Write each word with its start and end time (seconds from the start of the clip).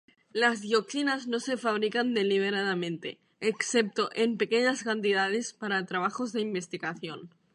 Las 0.33 0.61
dioxinas 0.61 1.27
no 1.27 1.39
se 1.39 1.57
fabrican 1.57 2.15
deliberadamente, 2.15 3.19
excepto 3.39 4.09
en 4.15 4.35
pequeñas 4.37 4.81
cantidades 4.81 5.53
para 5.53 5.85
trabajos 5.85 6.33
de 6.33 6.41
investigación. 6.41 7.29